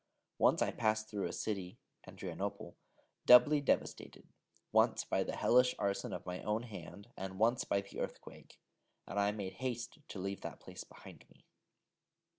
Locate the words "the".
5.23-5.35, 7.81-7.99